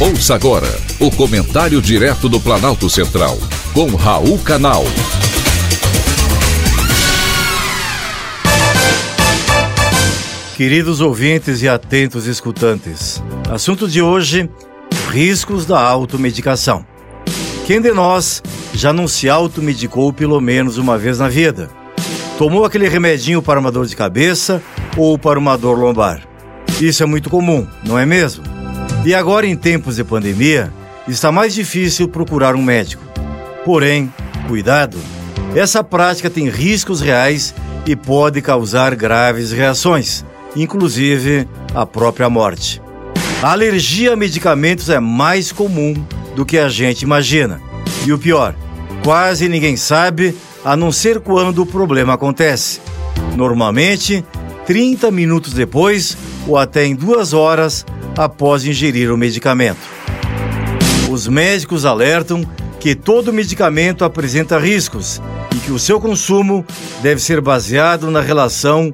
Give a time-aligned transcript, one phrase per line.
[0.00, 0.68] Ouça agora
[1.00, 3.36] o comentário direto do Planalto Central,
[3.74, 4.84] com Raul Canal.
[10.56, 13.20] Queridos ouvintes e atentos escutantes,
[13.50, 14.48] assunto de hoje:
[15.10, 16.86] riscos da automedicação.
[17.66, 18.40] Quem de nós
[18.72, 21.68] já não se automedicou pelo menos uma vez na vida?
[22.38, 24.62] Tomou aquele remedinho para uma dor de cabeça
[24.96, 26.22] ou para uma dor lombar?
[26.80, 28.47] Isso é muito comum, não é mesmo?
[29.08, 30.70] E agora, em tempos de pandemia,
[31.08, 33.02] está mais difícil procurar um médico.
[33.64, 34.12] Porém,
[34.46, 34.98] cuidado,
[35.56, 37.54] essa prática tem riscos reais
[37.86, 42.82] e pode causar graves reações, inclusive a própria morte.
[43.42, 45.94] A alergia a medicamentos é mais comum
[46.36, 47.62] do que a gente imagina.
[48.06, 48.54] E o pior,
[49.02, 52.78] quase ninguém sabe, a não ser quando o problema acontece.
[53.34, 54.22] Normalmente,
[54.68, 56.14] 30 minutos depois
[56.46, 59.78] ou até em duas horas após ingerir o medicamento.
[61.10, 62.44] Os médicos alertam
[62.78, 65.22] que todo medicamento apresenta riscos
[65.56, 66.66] e que o seu consumo
[67.00, 68.92] deve ser baseado na relação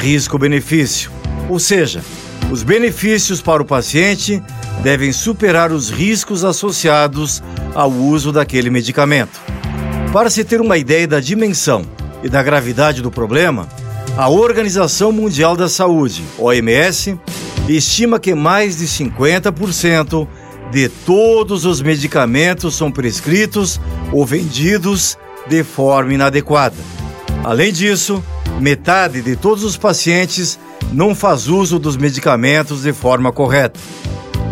[0.00, 1.10] risco-benefício.
[1.48, 2.04] Ou seja,
[2.48, 4.40] os benefícios para o paciente
[4.80, 7.42] devem superar os riscos associados
[7.74, 9.40] ao uso daquele medicamento.
[10.12, 11.84] Para se ter uma ideia da dimensão
[12.22, 13.68] e da gravidade do problema,
[14.16, 17.18] a Organização Mundial da Saúde, OMS,
[17.68, 20.26] estima que mais de 50%
[20.70, 23.80] de todos os medicamentos são prescritos
[24.12, 25.18] ou vendidos
[25.48, 26.76] de forma inadequada.
[27.44, 28.22] Além disso,
[28.60, 30.58] metade de todos os pacientes
[30.92, 33.78] não faz uso dos medicamentos de forma correta.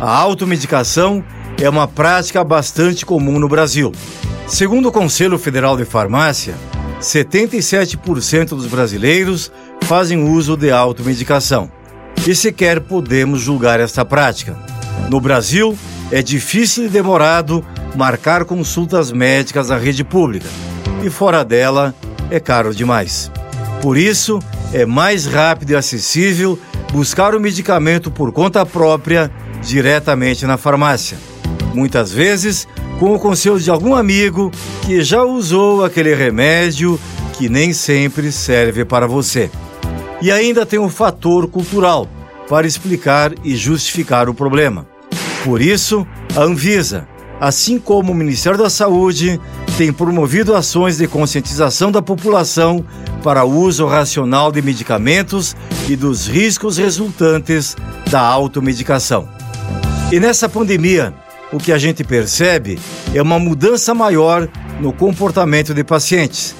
[0.00, 1.24] A automedicação
[1.60, 3.92] é uma prática bastante comum no Brasil.
[4.46, 6.54] Segundo o Conselho Federal de Farmácia,
[7.00, 9.50] 77% dos brasileiros
[9.82, 11.70] fazem uso de automedicação
[12.26, 14.56] e sequer podemos julgar esta prática.
[15.10, 15.76] No Brasil,
[16.10, 20.48] é difícil e demorado marcar consultas médicas na rede pública
[21.02, 21.94] e fora dela
[22.30, 23.30] é caro demais.
[23.82, 24.38] Por isso,
[24.72, 26.58] é mais rápido e acessível
[26.92, 29.30] buscar o medicamento por conta própria
[29.62, 31.18] diretamente na farmácia.
[31.74, 32.66] Muitas vezes,
[32.98, 34.50] com o conselho de algum amigo
[34.82, 36.98] que já usou aquele remédio
[37.36, 39.50] que nem sempre serve para você.
[40.22, 42.08] E ainda tem o fator cultural
[42.48, 44.86] para explicar e justificar o problema.
[45.44, 46.06] Por isso,
[46.36, 47.06] a Anvisa,
[47.40, 49.40] assim como o Ministério da Saúde,
[49.76, 52.84] tem promovido ações de conscientização da população
[53.22, 55.56] para o uso racional de medicamentos
[55.88, 57.76] e dos riscos resultantes
[58.10, 59.28] da automedicação.
[60.12, 61.12] E nessa pandemia,
[61.52, 62.78] o que a gente percebe
[63.14, 64.48] é uma mudança maior
[64.80, 66.54] no comportamento de pacientes.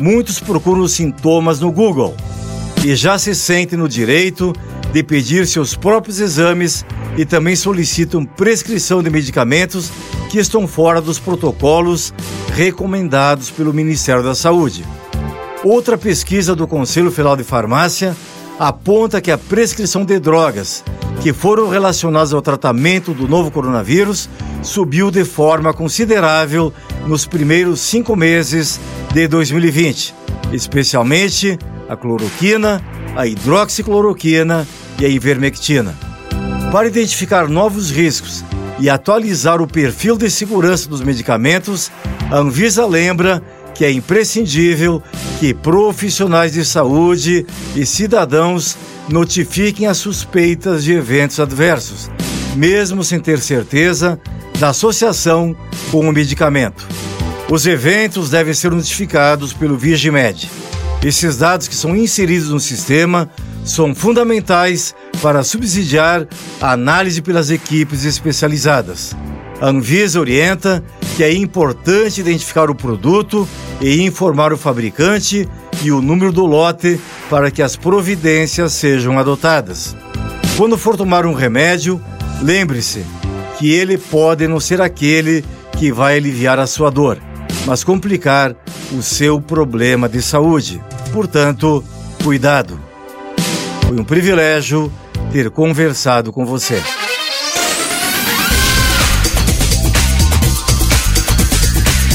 [0.00, 2.16] Muitos procuram sintomas no Google
[2.84, 4.52] e já se sentem no direito
[4.92, 6.84] de pedir seus próprios exames
[7.16, 9.90] e também solicitam prescrição de medicamentos
[10.30, 12.14] que estão fora dos protocolos
[12.54, 14.84] recomendados pelo Ministério da Saúde.
[15.64, 18.16] Outra pesquisa do Conselho Federal de Farmácia
[18.58, 20.84] aponta que a prescrição de drogas
[21.22, 24.28] que foram relacionadas ao tratamento do novo coronavírus
[24.62, 26.72] subiu de forma considerável
[27.06, 28.80] nos primeiros cinco meses
[29.12, 30.14] de 2020,
[30.52, 31.58] especialmente
[31.88, 32.82] a cloroquina,
[33.16, 34.66] a hidroxicloroquina
[35.00, 35.94] e a ivermectina.
[36.70, 38.44] Para identificar novos riscos
[38.78, 41.90] e atualizar o perfil de segurança dos medicamentos,
[42.30, 43.42] a Anvisa lembra
[43.78, 45.00] que é imprescindível
[45.38, 47.46] que profissionais de saúde
[47.76, 48.76] e cidadãos
[49.08, 52.10] notifiquem as suspeitas de eventos adversos,
[52.56, 54.20] mesmo sem ter certeza
[54.58, 55.56] da associação
[55.92, 56.88] com o medicamento.
[57.48, 60.50] Os eventos devem ser notificados pelo Vigimed.
[61.04, 63.30] Esses dados que são inseridos no sistema
[63.64, 66.26] são fundamentais para subsidiar
[66.60, 69.14] a análise pelas equipes especializadas.
[69.60, 70.82] A Anvisa orienta
[71.18, 73.48] que é importante identificar o produto
[73.80, 75.48] e informar o fabricante
[75.82, 79.96] e o número do lote para que as providências sejam adotadas.
[80.56, 82.00] Quando for tomar um remédio,
[82.40, 83.04] lembre-se
[83.58, 85.44] que ele pode não ser aquele
[85.76, 87.18] que vai aliviar a sua dor,
[87.66, 88.54] mas complicar
[88.96, 90.80] o seu problema de saúde.
[91.12, 91.82] Portanto,
[92.22, 92.78] cuidado.
[93.88, 94.92] Foi um privilégio
[95.32, 96.80] ter conversado com você.